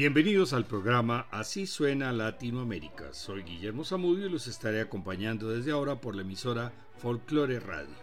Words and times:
Bienvenidos 0.00 0.54
al 0.54 0.64
programa 0.64 1.26
Así 1.30 1.66
suena 1.66 2.10
Latinoamérica. 2.10 3.12
Soy 3.12 3.42
Guillermo 3.42 3.84
Zamudio 3.84 4.28
y 4.28 4.30
los 4.30 4.46
estaré 4.46 4.80
acompañando 4.80 5.50
desde 5.50 5.72
ahora 5.72 6.00
por 6.00 6.16
la 6.16 6.22
emisora 6.22 6.72
Folklore 6.96 7.60
Radio. 7.60 7.94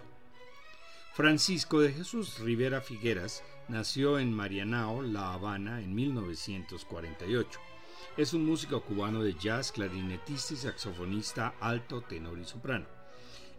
Francisco 1.16 1.80
de 1.80 1.92
Jesús 1.92 2.38
Rivera 2.38 2.82
Figueras 2.82 3.44
nació 3.68 4.20
en 4.20 4.32
Marianao, 4.32 5.02
La 5.02 5.34
Habana, 5.34 5.82
en 5.82 5.96
1948. 5.96 7.60
Es 8.16 8.32
un 8.36 8.46
músico 8.46 8.84
cubano 8.84 9.24
de 9.24 9.34
jazz, 9.34 9.72
clarinetista 9.72 10.54
y 10.54 10.58
saxofonista 10.58 11.56
alto, 11.60 12.02
tenor 12.02 12.38
y 12.38 12.46
soprano. 12.46 12.86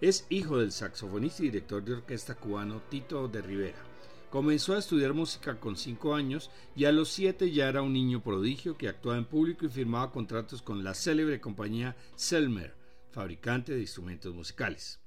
Es 0.00 0.28
hijo 0.28 0.59
del 0.59 0.70
saxofonista 0.70 1.42
y 1.42 1.47
director 1.47 1.83
de 1.83 1.95
orquesta 1.95 2.36
cubano 2.36 2.83
Tito 2.89 3.27
de 3.27 3.42
Rivera. 3.42 3.88
Comenzó 4.30 4.74
a 4.74 4.78
estudiar 4.78 5.14
música 5.14 5.59
con 5.59 5.74
5 5.74 6.14
años 6.14 6.50
y 6.77 6.84
a 6.84 6.92
los 6.92 7.09
7 7.09 7.50
ya 7.50 7.66
era 7.66 7.80
un 7.80 7.95
niño 7.95 8.23
prodigio 8.23 8.77
que 8.77 8.86
actuaba 8.86 9.16
en 9.16 9.24
público 9.24 9.64
y 9.64 9.70
firmaba 9.70 10.12
contratos 10.12 10.60
con 10.60 10.84
la 10.84 10.92
célebre 10.92 11.41
compañía 11.41 11.96
Selmer, 12.14 12.74
fabricante 13.10 13.72
de 13.72 13.80
instrumentos 13.80 14.34
musicales. 14.34 15.00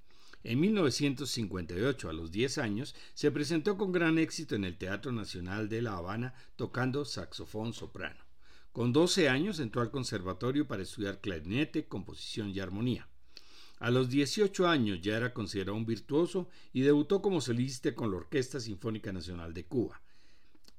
En 0.44 0.60
1958, 0.60 2.10
a 2.10 2.14
los 2.14 2.32
10 2.32 2.58
años, 2.58 2.96
se 3.14 3.30
presentó 3.30 3.78
con 3.78 3.92
gran 3.92 4.18
éxito 4.18 4.56
en 4.56 4.64
el 4.64 4.80
Teatro 4.80 5.12
Nacional 5.12 5.70
de 5.70 5.84
La 5.84 5.98
Habana 5.98 6.34
tocando 6.56 7.06
saxofón 7.06 7.74
soprano. 7.74 8.26
Con 8.72 8.92
12 8.92 9.30
años 9.30 9.60
entró 9.60 9.84
al 9.84 9.92
conservatorio 9.92 10.68
para 10.68 10.82
estudiar 10.82 11.22
clarinete, 11.22 11.86
composición 11.86 12.50
y 12.50 12.60
armonía. 12.60 13.08
A 13.82 13.90
los 13.90 14.10
18 14.10 14.68
años 14.68 15.02
ya 15.02 15.18
era 15.18 15.34
considerado 15.34 15.76
un 15.76 15.88
virtuoso 15.88 16.48
y 16.72 16.82
debutó 16.82 17.20
como 17.20 17.42
solista 17.42 17.96
con 17.96 18.12
la 18.12 18.18
Orquesta 18.18 18.60
Sinfónica 18.60 19.12
Nacional 19.12 19.56
de 19.56 19.66
Cuba. 19.66 20.04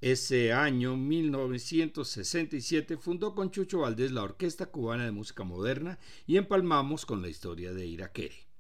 Ese 0.00 0.52
año, 0.52 0.96
1967, 0.96 2.96
fundó 2.98 3.34
con 3.34 3.50
Chucho 3.50 3.80
Valdés 3.80 4.12
la 4.12 4.22
Orquesta 4.22 4.66
Cubana 4.66 5.04
de 5.04 5.10
Música 5.10 5.42
Moderna 5.42 5.98
y 6.28 6.36
empalmamos 6.36 7.04
con 7.04 7.22
la 7.22 7.28
historia 7.28 7.72
de 7.72 7.86
Iraquere. 7.86 8.51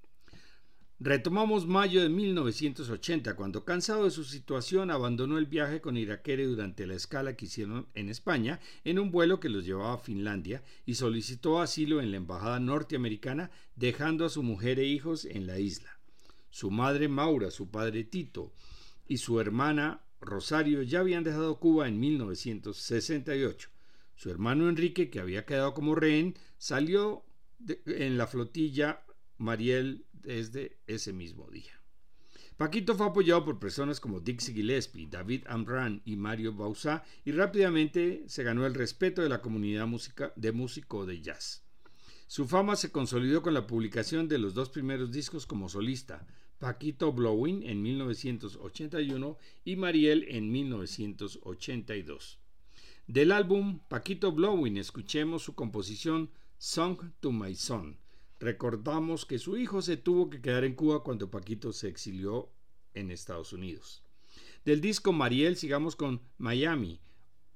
Retomamos 1.04 1.66
mayo 1.66 2.00
de 2.00 2.08
1980, 2.08 3.34
cuando 3.34 3.64
cansado 3.64 4.04
de 4.04 4.12
su 4.12 4.22
situación 4.22 4.88
abandonó 4.88 5.36
el 5.36 5.46
viaje 5.46 5.80
con 5.80 5.96
Iraquere 5.96 6.44
durante 6.44 6.86
la 6.86 6.94
escala 6.94 7.34
que 7.34 7.46
hicieron 7.46 7.88
en 7.94 8.08
España 8.08 8.60
en 8.84 9.00
un 9.00 9.10
vuelo 9.10 9.40
que 9.40 9.48
los 9.48 9.64
llevaba 9.64 9.94
a 9.94 9.98
Finlandia 9.98 10.62
y 10.86 10.94
solicitó 10.94 11.60
asilo 11.60 12.00
en 12.00 12.12
la 12.12 12.18
embajada 12.18 12.60
norteamericana 12.60 13.50
dejando 13.74 14.24
a 14.24 14.28
su 14.28 14.44
mujer 14.44 14.78
e 14.78 14.84
hijos 14.84 15.24
en 15.24 15.48
la 15.48 15.58
isla. 15.58 15.98
Su 16.50 16.70
madre 16.70 17.08
Maura, 17.08 17.50
su 17.50 17.68
padre 17.68 18.04
Tito 18.04 18.52
y 19.08 19.16
su 19.16 19.40
hermana 19.40 20.02
Rosario 20.20 20.82
ya 20.82 21.00
habían 21.00 21.24
dejado 21.24 21.58
Cuba 21.58 21.88
en 21.88 21.98
1968. 21.98 23.70
Su 24.14 24.30
hermano 24.30 24.68
Enrique, 24.68 25.10
que 25.10 25.18
había 25.18 25.46
quedado 25.46 25.74
como 25.74 25.96
rehén, 25.96 26.36
salió 26.58 27.24
en 27.86 28.16
la 28.16 28.28
flotilla 28.28 29.02
Mariel 29.36 30.06
desde 30.22 30.78
ese 30.86 31.12
mismo 31.12 31.50
día. 31.50 31.82
Paquito 32.56 32.94
fue 32.94 33.06
apoyado 33.06 33.44
por 33.44 33.58
personas 33.58 33.98
como 33.98 34.20
Dixie 34.20 34.54
Gillespie, 34.54 35.08
David 35.08 35.44
Amran 35.46 36.02
y 36.04 36.16
Mario 36.16 36.52
Bausá 36.52 37.02
y 37.24 37.32
rápidamente 37.32 38.24
se 38.28 38.42
ganó 38.42 38.66
el 38.66 38.74
respeto 38.74 39.22
de 39.22 39.28
la 39.28 39.40
comunidad 39.40 39.88
de 40.36 40.52
músico 40.52 41.06
de 41.06 41.20
jazz. 41.20 41.64
Su 42.26 42.46
fama 42.46 42.76
se 42.76 42.92
consolidó 42.92 43.42
con 43.42 43.52
la 43.52 43.66
publicación 43.66 44.28
de 44.28 44.38
los 44.38 44.54
dos 44.54 44.70
primeros 44.70 45.10
discos 45.10 45.46
como 45.46 45.68
solista, 45.68 46.26
Paquito 46.58 47.12
Blowing 47.12 47.64
en 47.64 47.82
1981 47.82 49.36
y 49.64 49.76
Mariel 49.76 50.24
en 50.28 50.52
1982. 50.52 52.38
Del 53.08 53.32
álbum 53.32 53.80
Paquito 53.88 54.30
Blowing 54.30 54.76
escuchemos 54.76 55.42
su 55.42 55.54
composición 55.54 56.30
Song 56.58 56.98
to 57.18 57.32
My 57.32 57.56
Son, 57.56 57.98
Recordamos 58.42 59.24
que 59.24 59.38
su 59.38 59.56
hijo 59.56 59.82
se 59.82 59.96
tuvo 59.96 60.28
que 60.28 60.40
quedar 60.40 60.64
en 60.64 60.74
Cuba 60.74 61.04
cuando 61.04 61.30
Paquito 61.30 61.72
se 61.72 61.86
exilió 61.86 62.50
en 62.92 63.12
Estados 63.12 63.52
Unidos. 63.52 64.02
Del 64.64 64.80
disco 64.80 65.12
Mariel 65.12 65.56
sigamos 65.56 65.94
con 65.94 66.20
Miami, 66.38 67.00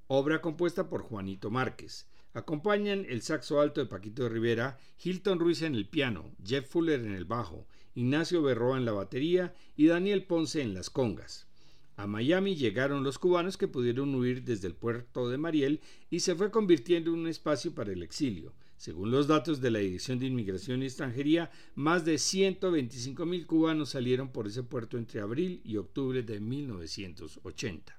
obra 0.07 0.41
compuesta 0.41 0.89
por 0.89 1.03
Juanito 1.03 1.51
Márquez. 1.51 2.07
Acompañan 2.35 3.05
el 3.09 3.23
saxo 3.23 3.61
alto 3.61 3.81
de 3.81 3.89
Paquito 3.89 4.23
de 4.23 4.29
Rivera, 4.29 4.79
Hilton 5.03 5.41
Ruiz 5.41 5.63
en 5.63 5.75
el 5.75 5.89
piano, 5.89 6.31
Jeff 6.45 6.71
Fuller 6.71 7.01
en 7.01 7.17
el 7.17 7.25
bajo, 7.25 7.67
Ignacio 7.97 8.41
Berroa 8.41 8.77
en 8.77 8.85
la 8.85 8.93
batería 8.93 9.57
y 9.75 9.87
Daniel 9.87 10.23
Ponce 10.23 10.63
en 10.63 10.73
las 10.73 10.89
congas. 10.89 11.49
A 11.97 12.07
Miami 12.07 12.55
llegaron 12.55 13.03
los 13.03 13.19
cubanos 13.19 13.57
que 13.57 13.67
pudieron 13.67 14.15
huir 14.15 14.45
desde 14.45 14.69
el 14.69 14.77
puerto 14.77 15.29
de 15.31 15.37
Mariel 15.37 15.81
y 16.11 16.21
se 16.21 16.37
fue 16.37 16.53
convirtiendo 16.53 17.13
en 17.13 17.19
un 17.19 17.27
espacio 17.27 17.75
para 17.75 17.91
el 17.91 18.05
exilio. 18.05 18.55
Según 18.77 19.11
los 19.11 19.27
datos 19.27 19.61
de 19.61 19.71
la 19.71 19.79
Dirección 19.79 20.19
de 20.19 20.27
Inmigración 20.27 20.83
y 20.83 20.87
Extranjería, 20.87 21.51
más 21.75 22.05
de 22.05 22.19
125 22.19 23.25
mil 23.25 23.47
cubanos 23.47 23.91
salieron 23.91 24.31
por 24.31 24.47
ese 24.47 24.63
puerto 24.63 24.99
entre 24.99 25.21
abril 25.21 25.61
y 25.65 25.77
octubre 25.77 26.23
de 26.23 26.41
1980. 26.41 27.99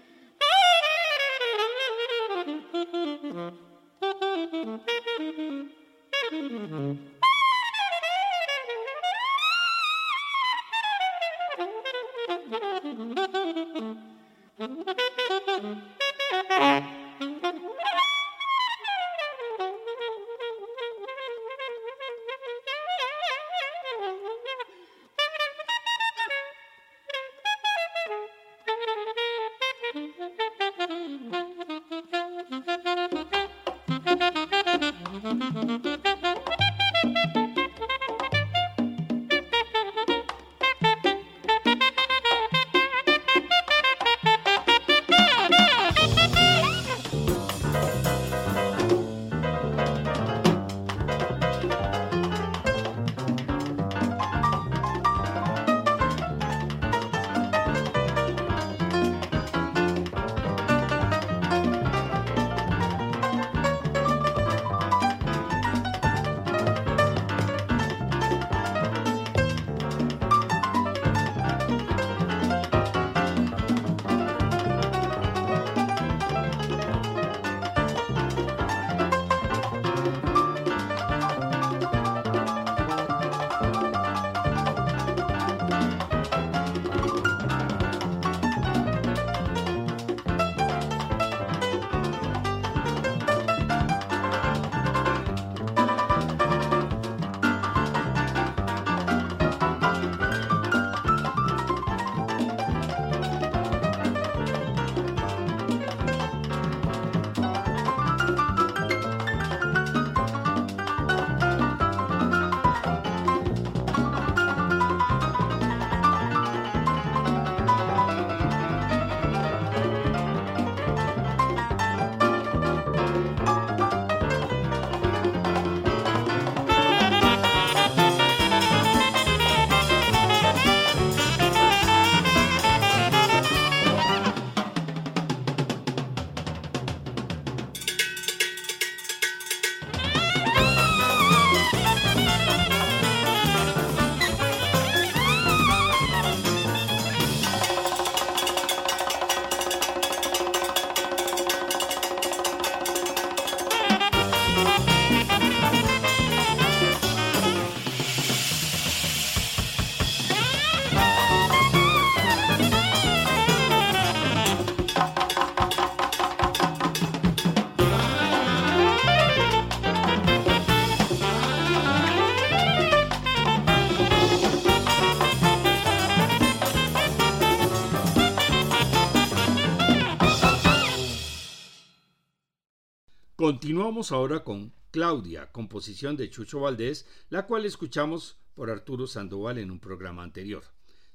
Continuamos 183.41 184.11
ahora 184.11 184.43
con 184.43 184.71
Claudia, 184.91 185.51
composición 185.51 186.15
de 186.15 186.29
Chucho 186.29 186.59
Valdés, 186.59 187.07
la 187.31 187.47
cual 187.47 187.65
escuchamos 187.65 188.37
por 188.53 188.69
Arturo 188.69 189.07
Sandoval 189.07 189.57
en 189.57 189.71
un 189.71 189.79
programa 189.79 190.21
anterior. 190.21 190.61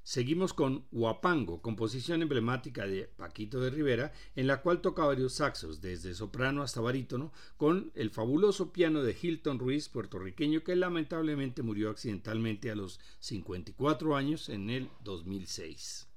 Seguimos 0.03 0.53
con 0.53 0.85
Huapango, 0.91 1.61
composición 1.61 2.21
emblemática 2.21 2.85
de 2.85 3.03
Paquito 3.03 3.61
de 3.61 3.69
Rivera, 3.69 4.11
en 4.35 4.45
la 4.45 4.61
cual 4.61 4.81
toca 4.81 5.05
varios 5.05 5.35
saxos, 5.35 5.79
desde 5.79 6.13
soprano 6.15 6.63
hasta 6.63 6.81
barítono, 6.81 7.31
con 7.55 7.93
el 7.95 8.09
fabuloso 8.09 8.73
piano 8.73 9.03
de 9.03 9.15
Hilton 9.21 9.57
Ruiz, 9.57 9.87
puertorriqueño, 9.87 10.65
que 10.65 10.75
lamentablemente 10.75 11.63
murió 11.63 11.89
accidentalmente 11.89 12.69
a 12.69 12.75
los 12.75 12.99
54 13.19 14.17
años 14.17 14.49
en 14.49 14.69
el 14.69 14.89
2006. 15.01 16.09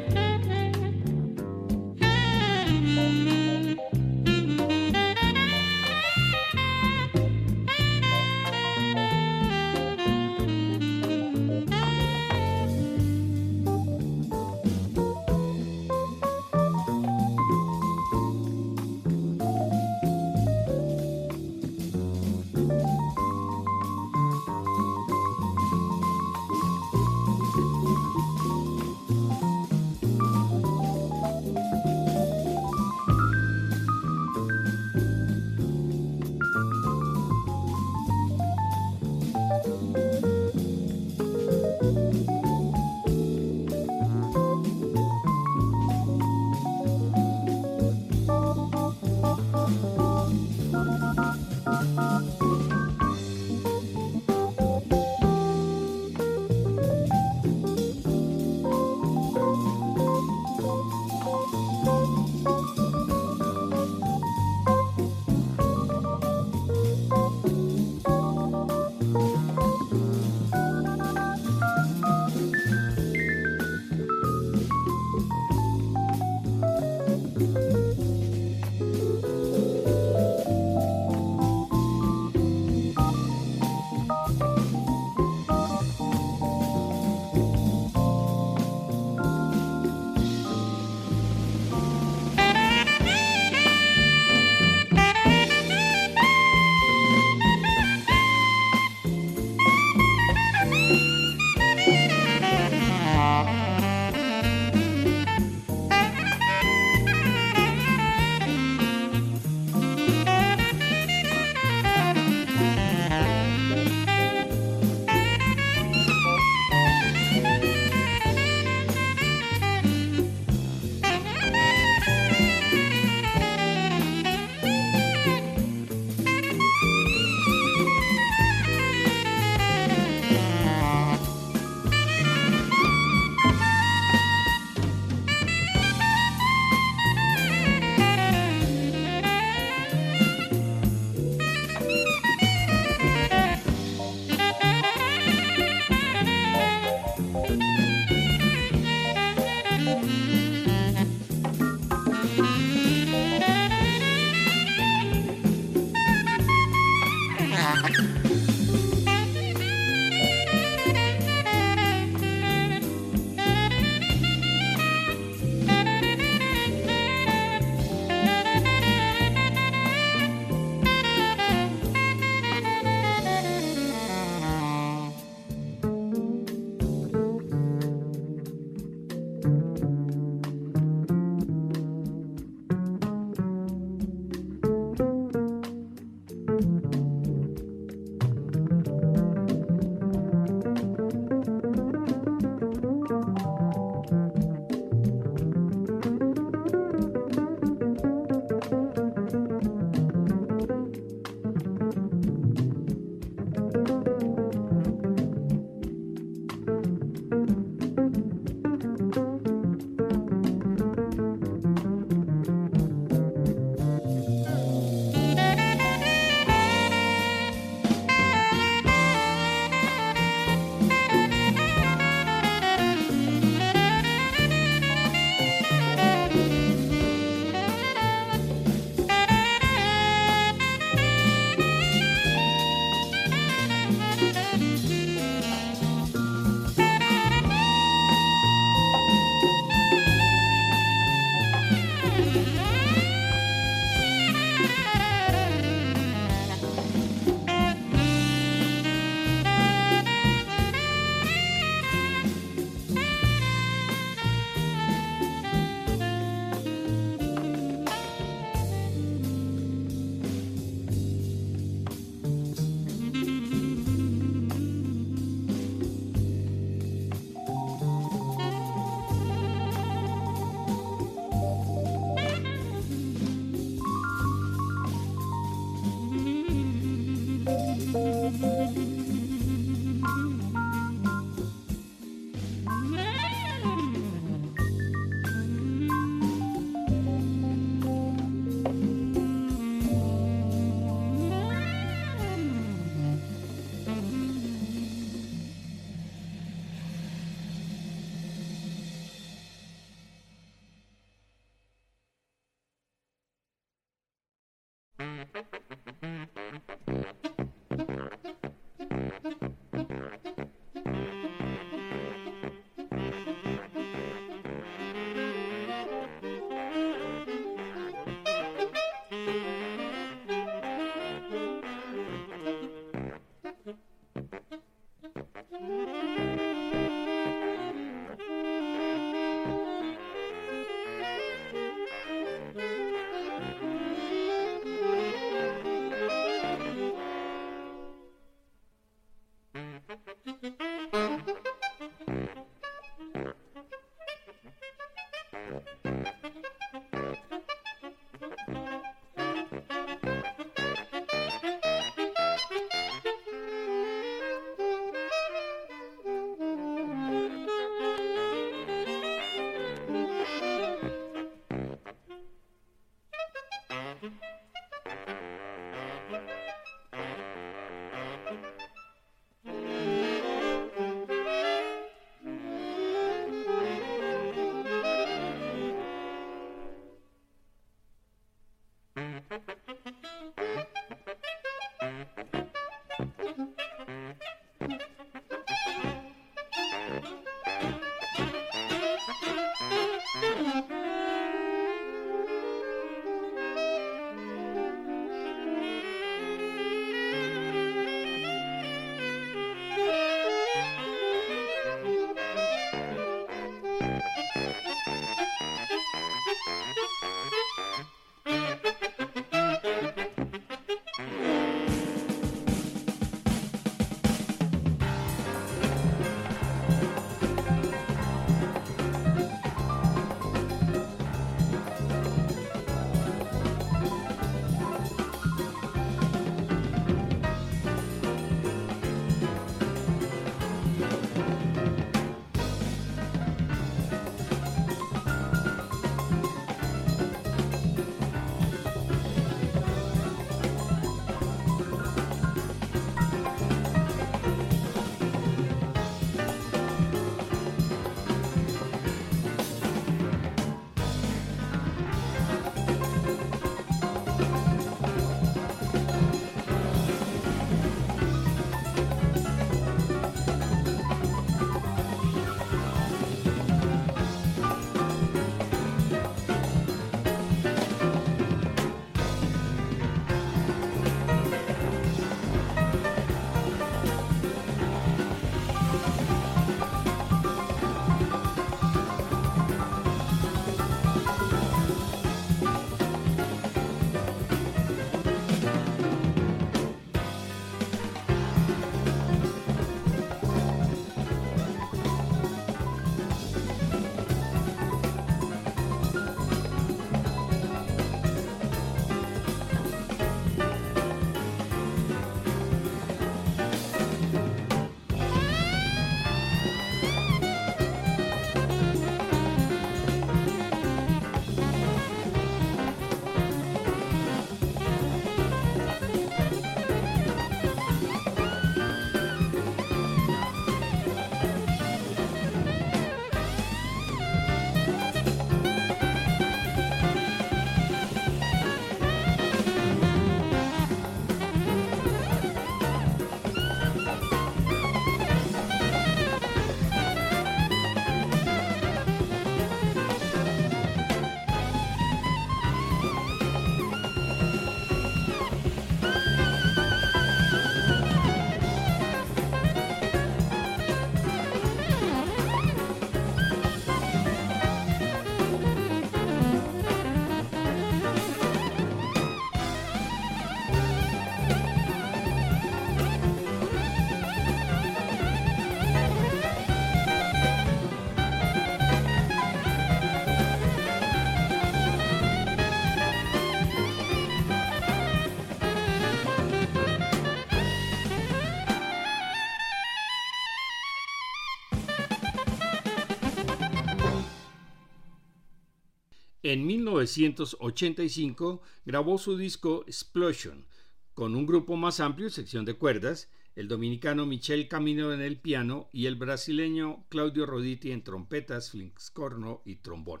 En 586.28 586.44
1985 586.44 588.42
grabó 588.64 588.98
su 588.98 589.16
disco 589.16 589.62
Explosion 589.68 590.44
con 590.92 591.14
un 591.14 591.24
grupo 591.24 591.54
más 591.54 591.78
amplio, 591.78 592.10
sección 592.10 592.44
de 592.44 592.54
cuerdas, 592.54 593.08
el 593.36 593.46
dominicano 593.46 594.06
Michel 594.06 594.48
Camino 594.48 594.92
en 594.92 595.02
el 595.02 595.20
piano 595.20 595.68
y 595.72 595.86
el 595.86 595.94
brasileño 595.94 596.84
Claudio 596.88 597.26
Roditi 597.26 597.70
en 597.70 597.84
trompetas, 597.84 598.50
fliscorno 598.50 599.40
y 599.44 599.54
trombón. 599.54 600.00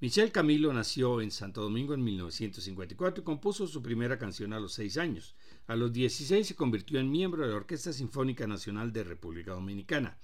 Michel 0.00 0.32
Camilo 0.32 0.72
nació 0.72 1.20
en 1.20 1.30
Santo 1.30 1.60
Domingo 1.60 1.92
en 1.92 2.02
1954 2.02 3.20
y 3.20 3.24
compuso 3.26 3.66
su 3.66 3.82
primera 3.82 4.16
canción 4.18 4.54
a 4.54 4.60
los 4.60 4.72
seis 4.72 4.96
años. 4.96 5.34
A 5.66 5.76
los 5.76 5.92
16 5.92 6.46
se 6.46 6.56
convirtió 6.56 6.98
en 6.98 7.10
miembro 7.10 7.42
de 7.44 7.50
la 7.50 7.56
Orquesta 7.56 7.92
Sinfónica 7.92 8.46
Nacional 8.46 8.94
de 8.94 9.04
República 9.04 9.52
Dominicana. 9.52 10.16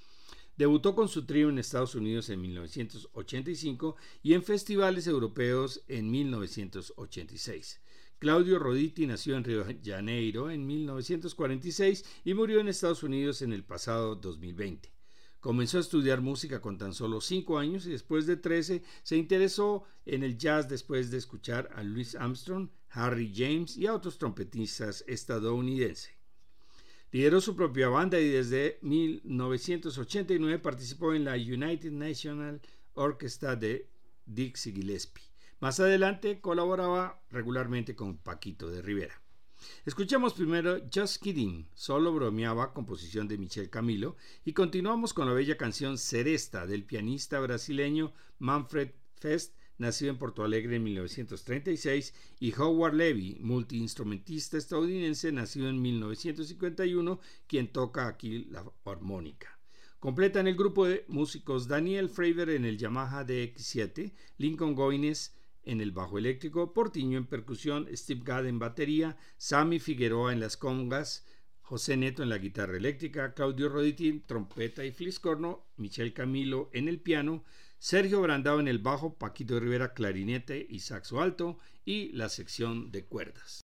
Debutó 0.60 0.94
con 0.94 1.08
su 1.08 1.24
trío 1.24 1.48
en 1.48 1.58
Estados 1.58 1.94
Unidos 1.94 2.28
en 2.28 2.42
1985 2.42 3.96
y 4.22 4.34
en 4.34 4.42
festivales 4.42 5.06
europeos 5.06 5.82
en 5.88 6.10
1986. 6.10 7.80
Claudio 8.18 8.58
Roditi 8.58 9.06
nació 9.06 9.38
en 9.38 9.44
Río 9.44 9.64
de 9.64 9.80
Janeiro 9.82 10.50
en 10.50 10.66
1946 10.66 12.04
y 12.26 12.34
murió 12.34 12.60
en 12.60 12.68
Estados 12.68 13.02
Unidos 13.02 13.40
en 13.40 13.54
el 13.54 13.64
pasado 13.64 14.16
2020. 14.16 14.92
Comenzó 15.40 15.78
a 15.78 15.80
estudiar 15.80 16.20
música 16.20 16.60
con 16.60 16.76
tan 16.76 16.92
solo 16.92 17.22
5 17.22 17.58
años 17.58 17.86
y 17.86 17.92
después 17.92 18.26
de 18.26 18.36
13 18.36 18.82
se 19.02 19.16
interesó 19.16 19.84
en 20.04 20.24
el 20.24 20.36
jazz 20.36 20.68
después 20.68 21.10
de 21.10 21.16
escuchar 21.16 21.70
a 21.74 21.82
Louis 21.82 22.14
Armstrong, 22.16 22.68
Harry 22.90 23.32
James 23.34 23.78
y 23.78 23.86
a 23.86 23.94
otros 23.94 24.18
trompetistas 24.18 25.06
estadounidenses. 25.08 26.19
Lideró 27.12 27.40
su 27.40 27.56
propia 27.56 27.88
banda 27.88 28.20
y 28.20 28.28
desde 28.28 28.78
1989 28.82 30.58
participó 30.60 31.12
en 31.12 31.24
la 31.24 31.34
United 31.34 31.90
National 31.90 32.60
Orchestra 32.94 33.56
de 33.56 33.88
Dixie 34.26 34.72
Gillespie. 34.72 35.24
Más 35.58 35.80
adelante 35.80 36.40
colaboraba 36.40 37.20
regularmente 37.30 37.96
con 37.96 38.16
Paquito 38.16 38.70
de 38.70 38.80
Rivera. 38.80 39.20
Escuchamos 39.84 40.34
primero 40.34 40.80
Just 40.94 41.22
Kidding, 41.22 41.68
solo 41.74 42.14
bromeaba, 42.14 42.72
composición 42.72 43.28
de 43.28 43.38
Michel 43.38 43.70
Camilo, 43.70 44.16
y 44.44 44.52
continuamos 44.52 45.12
con 45.12 45.26
la 45.26 45.34
bella 45.34 45.56
canción 45.56 45.98
Seresta 45.98 46.66
del 46.66 46.84
pianista 46.84 47.40
brasileño 47.40 48.14
Manfred 48.38 48.92
Fest, 49.16 49.56
nacido 49.80 50.10
en 50.12 50.18
Porto 50.18 50.44
Alegre 50.44 50.76
en 50.76 50.84
1936, 50.84 52.14
y 52.38 52.54
Howard 52.54 52.94
Levy, 52.94 53.38
multiinstrumentista 53.40 54.58
estadounidense, 54.58 55.32
nacido 55.32 55.68
en 55.68 55.80
1951, 55.80 57.18
quien 57.46 57.68
toca 57.68 58.06
aquí 58.06 58.44
la 58.50 58.64
armónica. 58.84 59.58
Completan 59.98 60.46
el 60.46 60.56
grupo 60.56 60.86
de 60.86 61.04
músicos 61.08 61.66
Daniel 61.66 62.10
Fravor 62.10 62.50
en 62.50 62.64
el 62.64 62.78
Yamaha 62.78 63.26
DX7, 63.26 64.12
Lincoln 64.36 64.74
Goines 64.74 65.34
en 65.62 65.80
el 65.80 65.92
bajo 65.92 66.18
eléctrico, 66.18 66.72
Portiño 66.72 67.18
en 67.18 67.26
percusión, 67.26 67.88
Steve 67.92 68.22
Gadd 68.24 68.46
en 68.46 68.58
batería, 68.58 69.16
Sammy 69.38 69.78
Figueroa 69.78 70.32
en 70.32 70.40
las 70.40 70.56
congas, 70.56 71.26
José 71.62 71.96
Neto 71.96 72.22
en 72.22 72.28
la 72.28 72.38
guitarra 72.38 72.76
eléctrica, 72.76 73.32
Claudio 73.32 73.68
Roditín, 73.68 74.26
trompeta 74.26 74.84
y 74.84 74.92
fliscorno, 74.92 75.66
Michel 75.76 76.12
Camilo 76.12 76.68
en 76.72 76.88
el 76.88 77.00
piano, 77.00 77.44
Sergio 77.80 78.20
Brandao 78.20 78.60
en 78.60 78.68
el 78.68 78.78
bajo, 78.78 79.14
Paquito 79.14 79.58
Rivera 79.58 79.94
clarinete 79.94 80.66
y 80.68 80.80
saxo 80.80 81.22
alto 81.22 81.56
y 81.86 82.12
la 82.12 82.28
sección 82.28 82.92
de 82.92 83.06
cuerdas. 83.06 83.62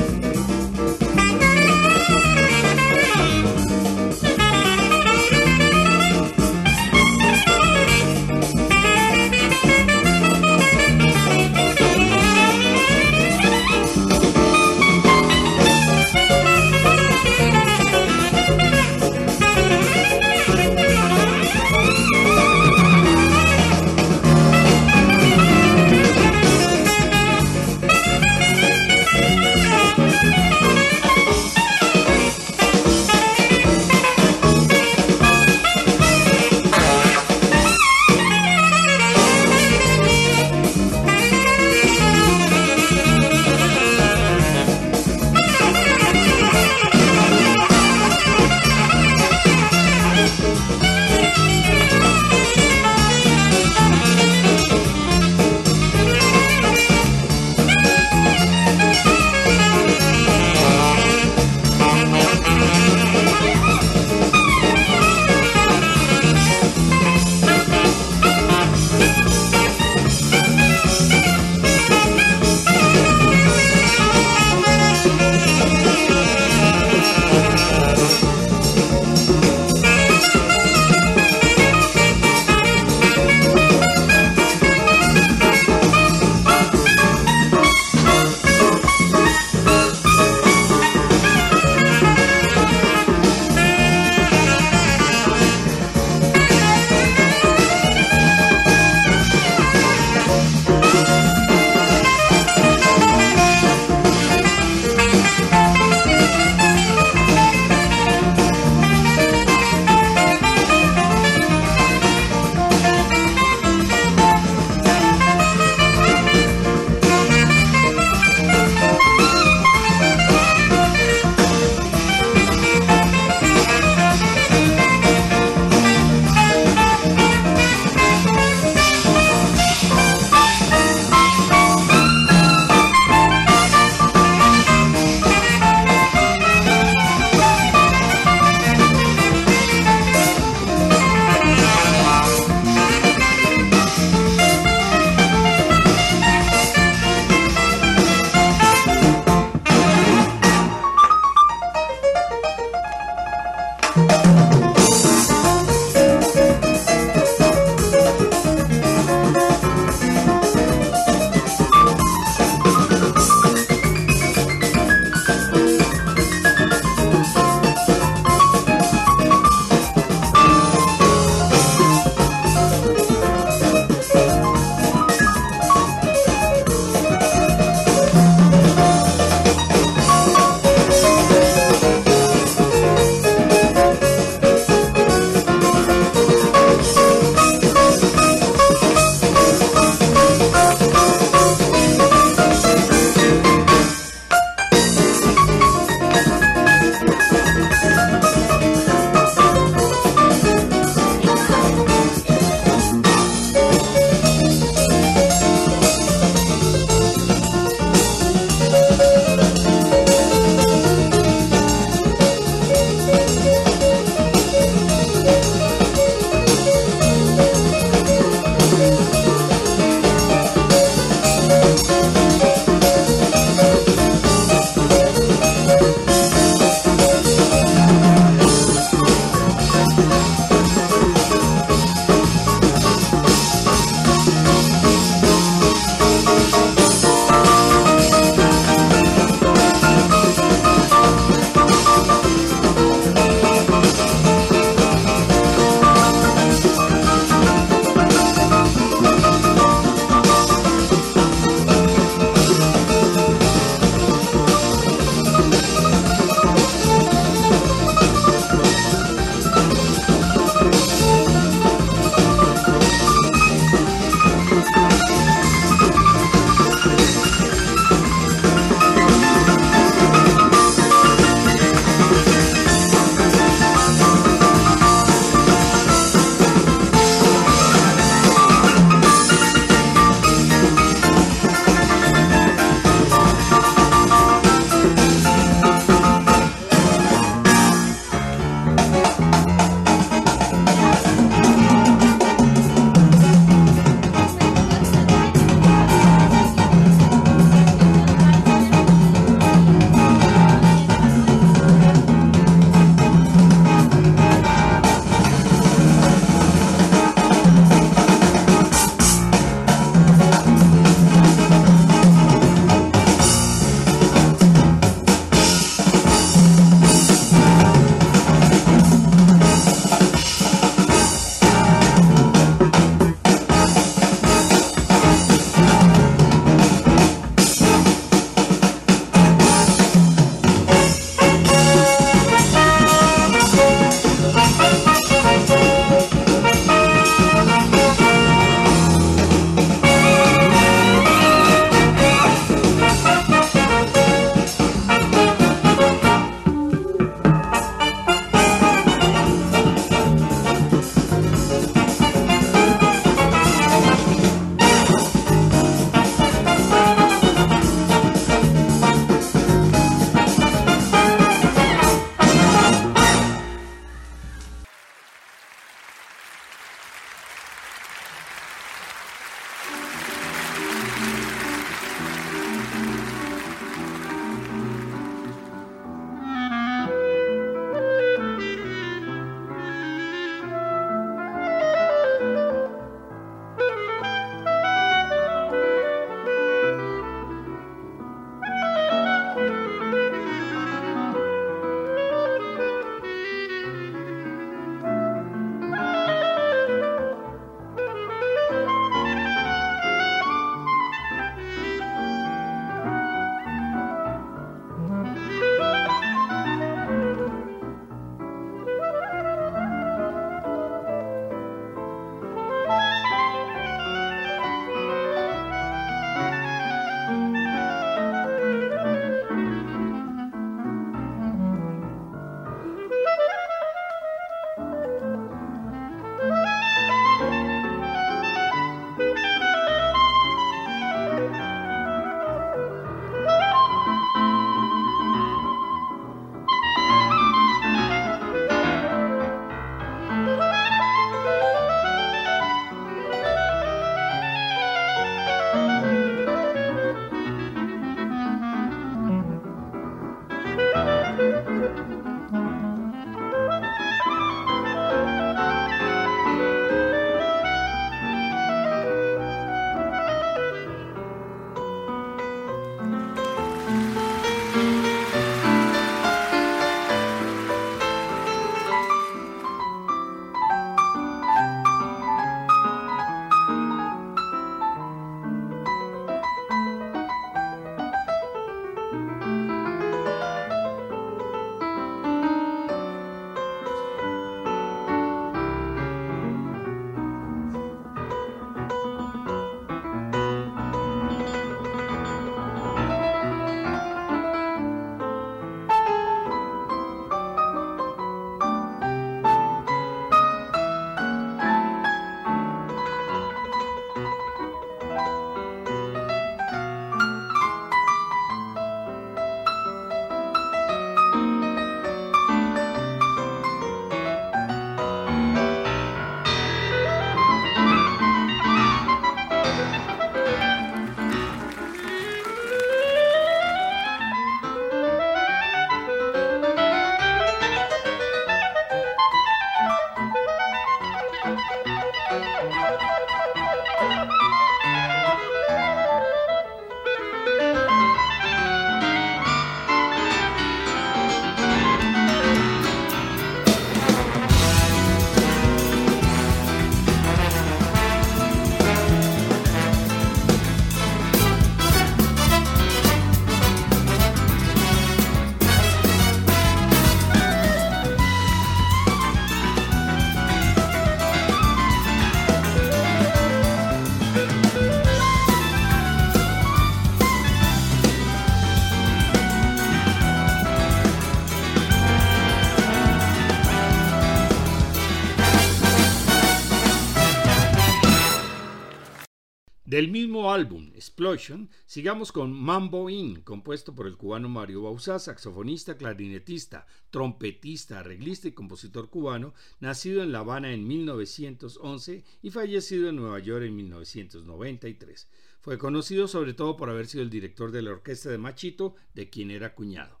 Del 579.78 579.92
mismo 579.92 580.32
álbum, 580.32 580.72
Explosion, 580.74 581.48
sigamos 581.64 582.10
con 582.10 582.32
Mambo 582.32 582.90
In, 582.90 583.20
compuesto 583.20 583.76
por 583.76 583.86
el 583.86 583.96
cubano 583.96 584.28
Mario 584.28 584.62
Bauzá, 584.62 584.98
saxofonista, 584.98 585.76
clarinetista, 585.76 586.66
trompetista, 586.90 587.78
arreglista 587.78 588.26
y 588.26 588.32
compositor 588.32 588.90
cubano, 588.90 589.34
nacido 589.60 590.02
en 590.02 590.10
La 590.10 590.18
Habana 590.18 590.52
en 590.52 590.66
1911 590.66 592.04
y 592.22 592.30
fallecido 592.30 592.88
en 592.88 592.96
Nueva 592.96 593.20
York 593.20 593.44
en 593.44 593.54
1993. 593.54 595.06
Fue 595.42 595.58
conocido 595.58 596.08
sobre 596.08 596.34
todo 596.34 596.56
por 596.56 596.70
haber 596.70 596.88
sido 596.88 597.04
el 597.04 597.10
director 597.10 597.52
de 597.52 597.62
la 597.62 597.70
orquesta 597.70 598.10
de 598.10 598.18
Machito, 598.18 598.74
de 598.94 599.08
quien 599.08 599.30
era 599.30 599.54
cuñado. 599.54 600.00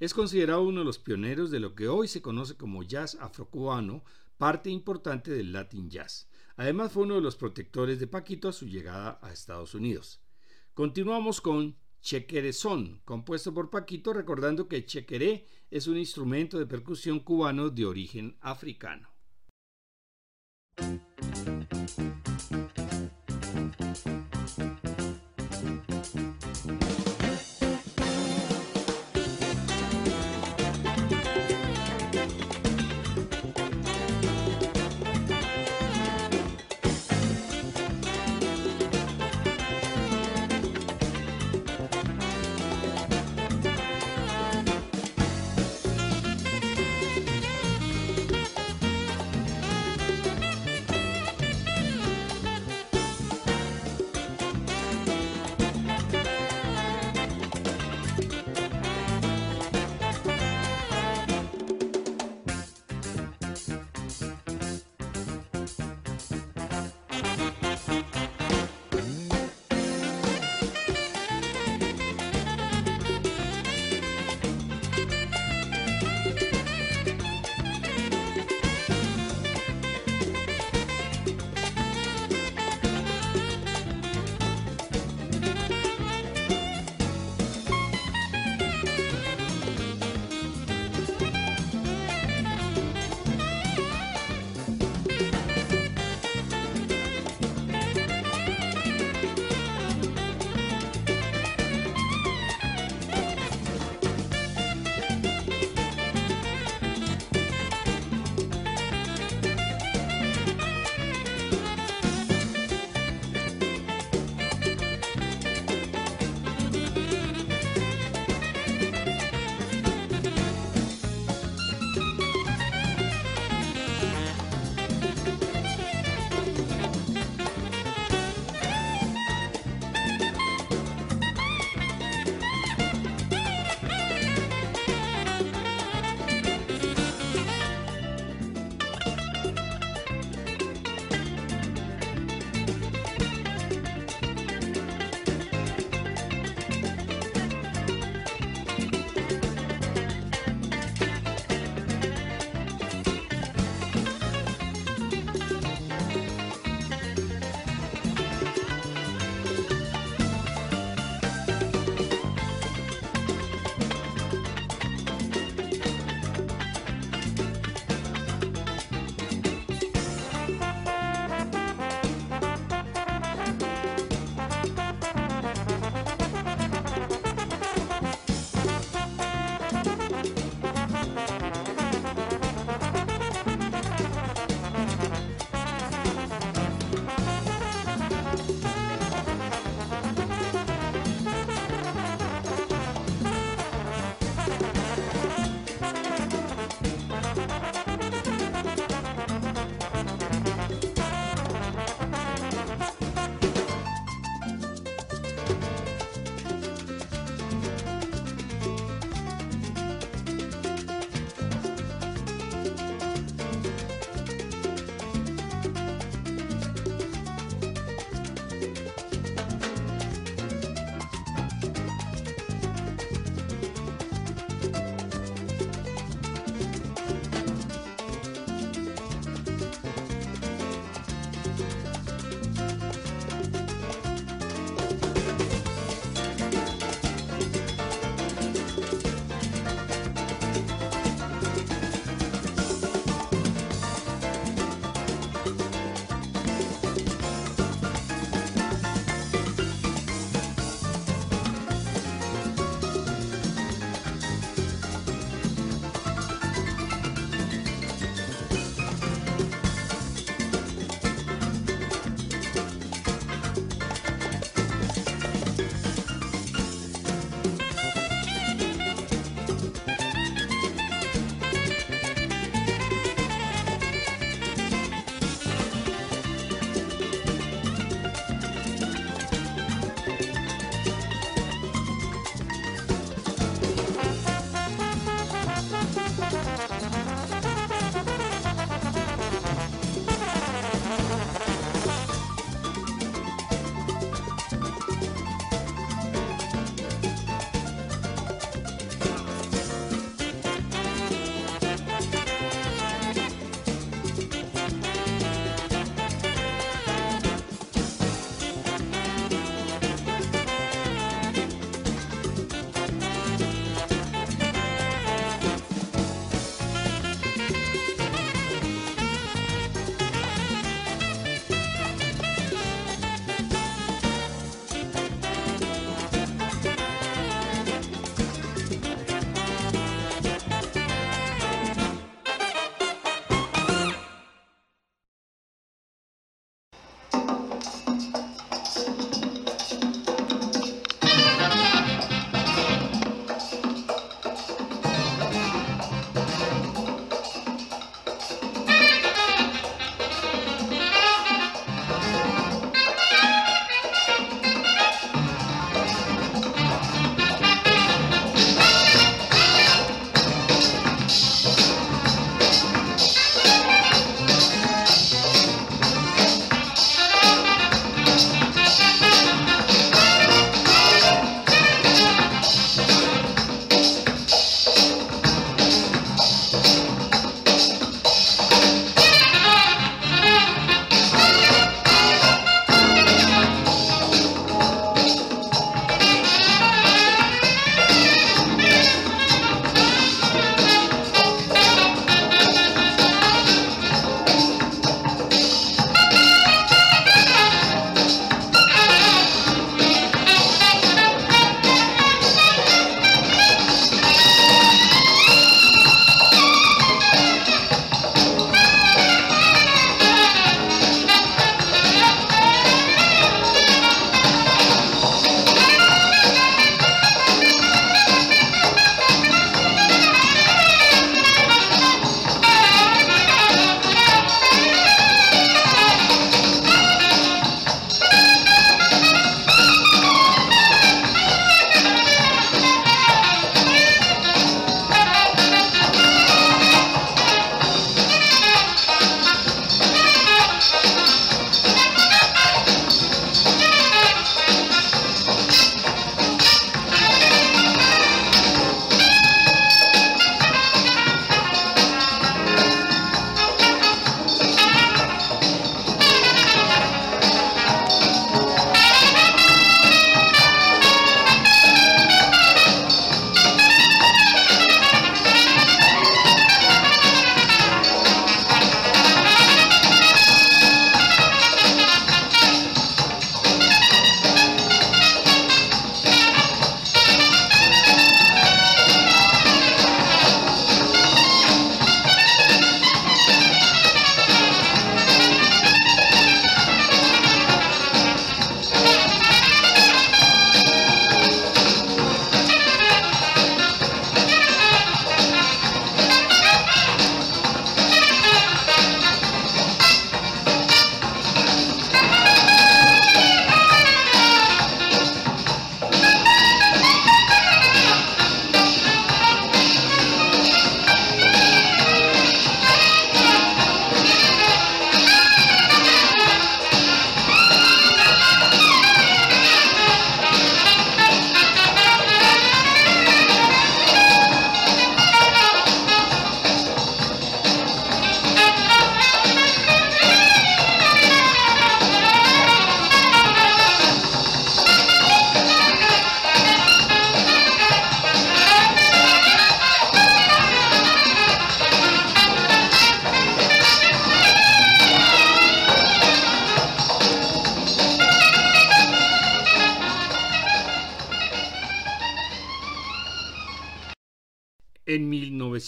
Es 0.00 0.14
considerado 0.14 0.62
uno 0.62 0.80
de 0.80 0.86
los 0.86 0.98
pioneros 0.98 1.50
de 1.50 1.60
lo 1.60 1.74
que 1.74 1.88
hoy 1.88 2.08
se 2.08 2.22
conoce 2.22 2.56
como 2.56 2.82
jazz 2.82 3.18
afrocubano, 3.20 4.04
parte 4.38 4.70
importante 4.70 5.30
del 5.30 5.52
Latin 5.52 5.90
Jazz. 5.90 6.27
Además 6.58 6.90
fue 6.90 7.04
uno 7.04 7.14
de 7.14 7.20
los 7.20 7.36
protectores 7.36 8.00
de 8.00 8.08
Paquito 8.08 8.48
a 8.48 8.52
su 8.52 8.66
llegada 8.66 9.20
a 9.22 9.32
Estados 9.32 9.76
Unidos. 9.76 10.20
Continuamos 10.74 11.40
con 11.40 11.76
Chequerezón, 12.00 13.00
compuesto 13.04 13.54
por 13.54 13.70
Paquito, 13.70 14.12
recordando 14.12 14.66
que 14.66 14.84
chequeré 14.84 15.46
es 15.70 15.86
un 15.86 15.96
instrumento 15.96 16.58
de 16.58 16.66
percusión 16.66 17.20
cubano 17.20 17.70
de 17.70 17.86
origen 17.86 18.36
africano. 18.40 19.08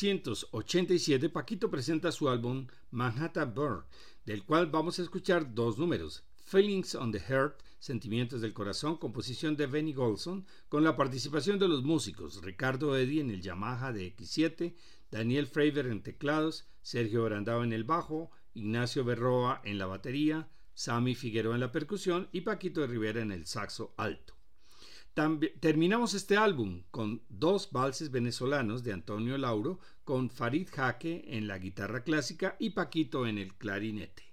1987, 0.03 1.29
Paquito 1.29 1.71
presenta 1.71 2.11
su 2.11 2.31
álbum 2.31 2.67
Manhattan 2.91 3.53
Bird, 3.55 3.85
del 4.25 4.45
cual 4.45 4.67
vamos 4.67 4.99
a 4.99 5.03
escuchar 5.03 5.55
dos 5.55 5.79
números, 5.79 6.25
Feelings 6.47 6.95
on 6.95 7.13
the 7.13 7.21
Heart, 7.21 7.61
Sentimientos 7.79 8.41
del 8.41 8.55
Corazón, 8.55 8.97
composición 8.97 9.57
de 9.57 9.67
Benny 9.67 9.93
Golson, 9.93 10.47
con 10.71 10.85
la 10.85 10.97
participación 10.97 11.59
de 11.59 11.69
los 11.69 11.83
músicos 11.83 12.43
Ricardo 12.43 12.97
Eddy 12.97 13.21
en 13.21 13.31
el 13.31 13.43
Yamaha 13.43 13.93
de 13.93 14.17
X7, 14.17 14.75
Daniel 15.11 15.47
Freiber 15.47 15.87
en 15.87 16.03
teclados, 16.03 16.67
Sergio 16.81 17.25
Brandao 17.25 17.63
en 17.63 17.75
el 17.75 17.85
bajo, 17.85 18.31
Ignacio 18.55 19.05
Berroa 19.05 19.61
en 19.65 19.77
la 19.77 19.85
batería, 19.85 20.49
Sammy 20.73 21.15
Figueroa 21.15 21.57
en 21.57 21.61
la 21.61 21.73
percusión 21.73 22.31
y 22.33 22.41
Paquito 22.41 22.87
Rivera 22.87 23.21
en 23.21 23.33
el 23.33 23.45
saxo 23.45 23.93
alto. 23.99 24.40
Terminamos 25.15 26.15
este 26.15 26.37
álbum 26.37 26.83
con 26.91 27.23
dos 27.29 27.71
valses 27.73 28.11
venezolanos 28.11 28.83
de 28.83 28.93
Antonio 28.93 29.37
Lauro, 29.39 29.81
con 30.05 30.31
Farid 30.31 30.69
Jaque 30.71 31.25
en 31.27 31.47
la 31.47 31.59
guitarra 31.59 32.03
clásica 32.03 32.57
y 32.59 32.71
Paquito 32.71 33.27
en 33.27 33.39
el 33.39 33.55
clarinete. 33.55 34.31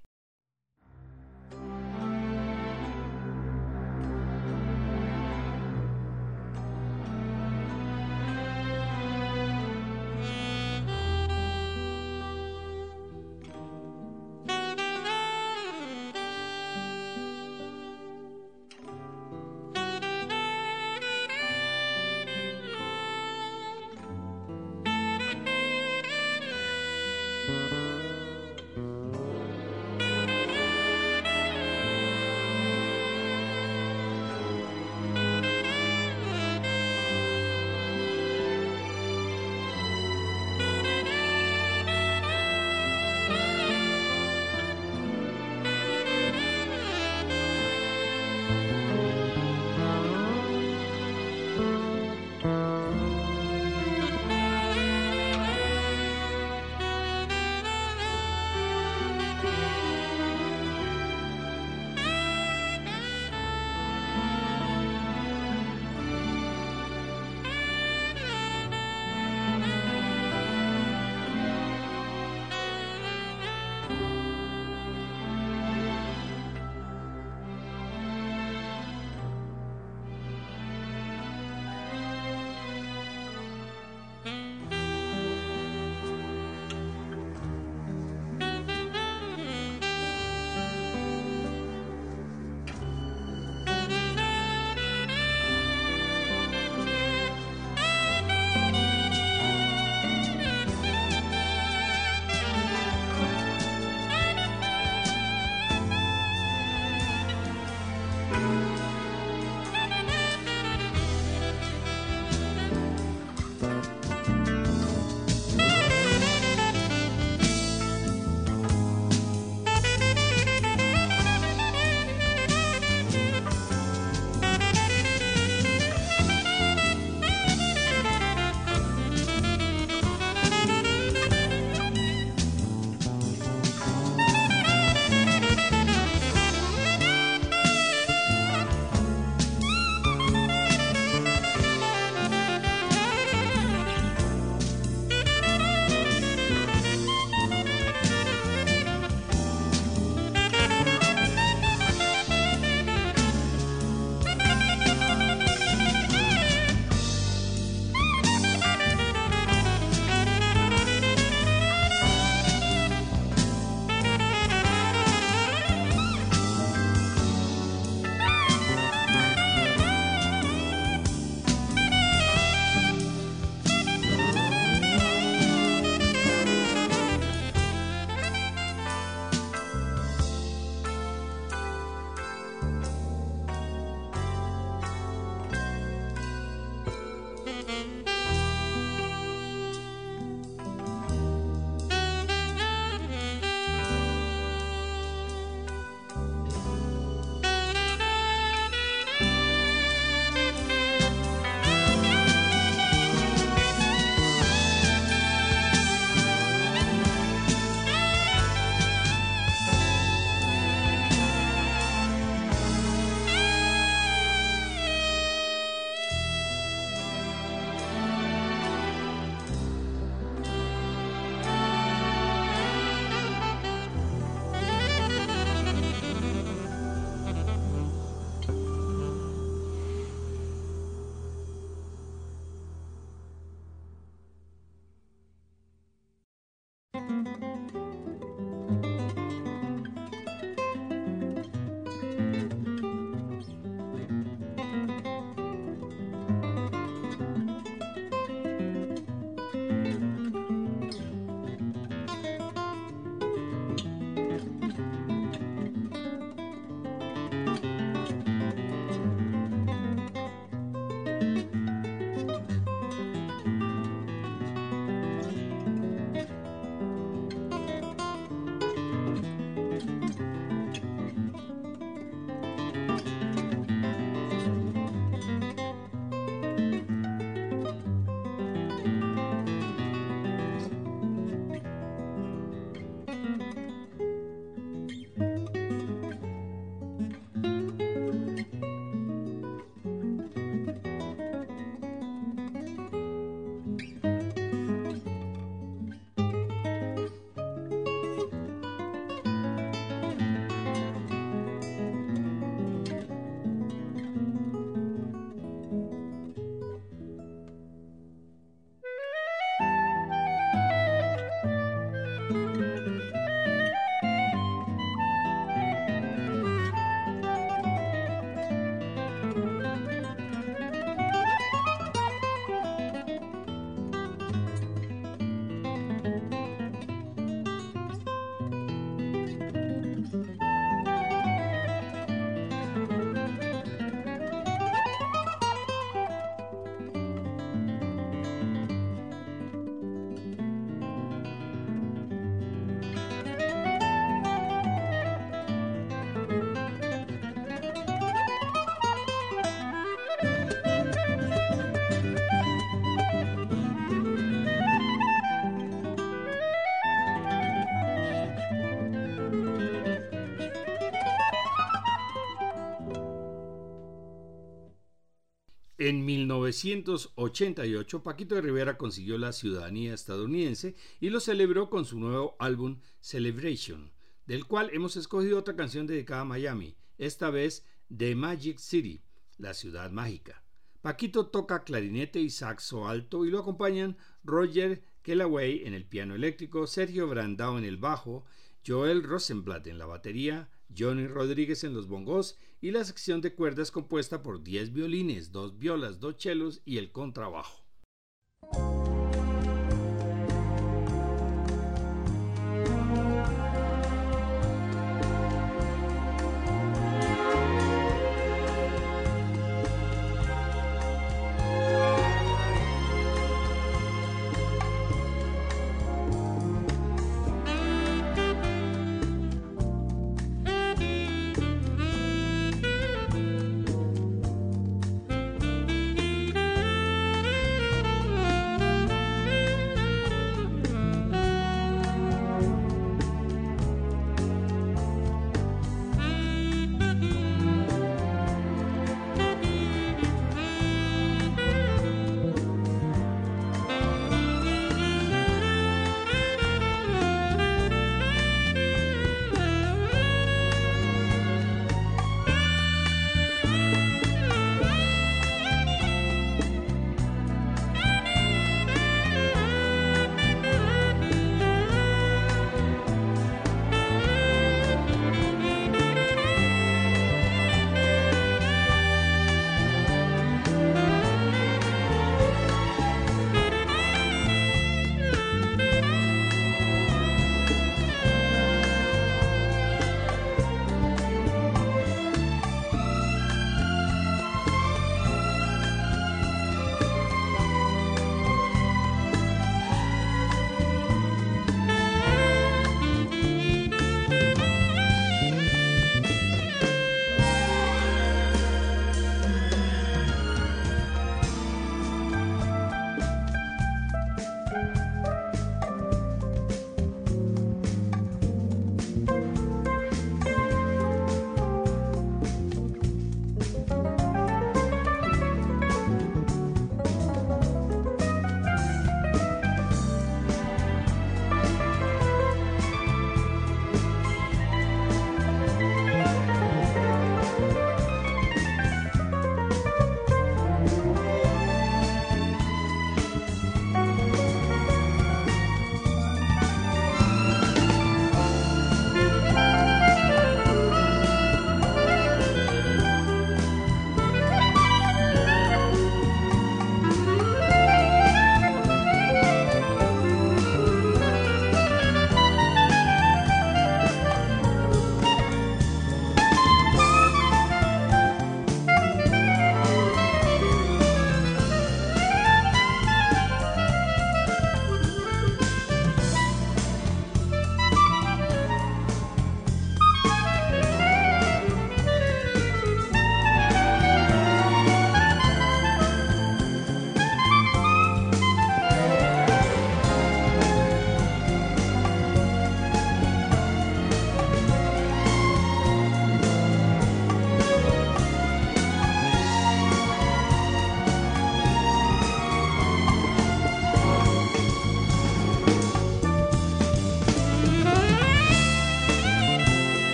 En 365.88 366.04
1988, 366.04 368.04
Paquito 368.04 368.36
de 368.36 368.42
Rivera 368.42 368.78
consiguió 368.78 369.18
la 369.18 369.32
ciudadanía 369.32 369.94
estadounidense 369.94 370.76
y 371.00 371.10
lo 371.10 371.22
celebró 371.22 371.70
con 371.70 371.86
su 371.86 371.98
nuevo 371.98 372.36
álbum 372.40 372.82
Celebration, 373.00 373.94
del 374.26 374.46
cual 374.48 374.70
hemos 374.74 374.98
escogido 374.98 375.40
otra 375.40 375.56
canción 375.56 375.88
dedicada 375.88 376.24
a 376.24 376.26
Miami, 376.26 376.76
esta 376.98 377.30
vez 377.30 377.66
The 377.88 378.16
Magic 378.16 378.58
City, 378.58 379.02
la 379.38 379.54
ciudad 379.54 379.90
mágica. 379.90 380.44
Paquito 380.82 381.28
toca 381.28 381.64
clarinete 381.64 382.20
y 382.20 382.32
saxo 382.32 382.90
alto 382.90 383.24
y 383.24 383.30
lo 383.30 383.40
acompañan 383.40 383.96
Roger 384.26 384.84
Kellaway 385.04 385.62
en 385.64 385.74
el 385.74 385.86
piano 385.86 386.16
eléctrico, 386.16 386.68
Sergio 386.68 387.08
Brandao 387.08 387.58
en 387.58 387.64
el 387.64 387.78
bajo, 387.78 388.26
Joel 388.68 389.04
Rosenblatt 389.04 389.68
en 389.68 389.78
la 389.78 389.86
batería, 389.86 390.50
Johnny 390.76 391.08
Rodríguez 391.08 391.64
en 391.64 391.74
los 391.74 391.88
bongos 391.88 392.38
y 392.62 392.72
la 392.72 392.84
sección 392.84 393.22
de 393.22 393.36
cuerdas 393.36 393.72
compuesta 393.72 394.24
por 394.24 394.44
10 394.44 394.74
violines, 394.74 395.32
2 395.32 395.60
violas, 395.60 396.00
2 396.00 396.18
chelos 396.18 396.62
y 396.66 396.78
el 396.78 396.92
contrabajo. 396.92 397.67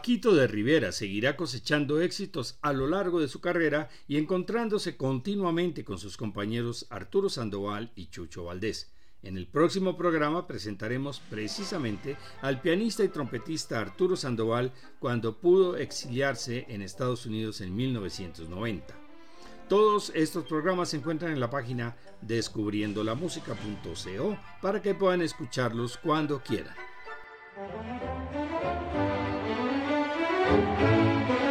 Paquito 0.00 0.34
de 0.34 0.46
Rivera 0.46 0.92
seguirá 0.92 1.36
cosechando 1.36 2.00
éxitos 2.00 2.58
a 2.62 2.72
lo 2.72 2.86
largo 2.86 3.20
de 3.20 3.28
su 3.28 3.42
carrera 3.42 3.90
y 4.08 4.16
encontrándose 4.16 4.96
continuamente 4.96 5.84
con 5.84 5.98
sus 5.98 6.16
compañeros 6.16 6.86
Arturo 6.88 7.28
Sandoval 7.28 7.92
y 7.94 8.06
Chucho 8.06 8.44
Valdés. 8.44 8.94
En 9.22 9.36
el 9.36 9.46
próximo 9.46 9.98
programa 9.98 10.46
presentaremos 10.46 11.20
precisamente 11.28 12.16
al 12.40 12.62
pianista 12.62 13.04
y 13.04 13.08
trompetista 13.08 13.78
Arturo 13.78 14.16
Sandoval 14.16 14.72
cuando 14.98 15.38
pudo 15.38 15.76
exiliarse 15.76 16.64
en 16.70 16.80
Estados 16.80 17.26
Unidos 17.26 17.60
en 17.60 17.76
1990. 17.76 18.94
Todos 19.68 20.12
estos 20.14 20.46
programas 20.46 20.88
se 20.88 20.96
encuentran 20.96 21.32
en 21.32 21.40
la 21.40 21.50
página 21.50 21.94
descubriendolamusica.co 22.22 24.38
para 24.62 24.80
que 24.80 24.94
puedan 24.94 25.20
escucharlos 25.20 25.98
cuando 25.98 26.42
quieran. 26.42 26.74
Thank 30.50 31.30
you. 31.30 31.49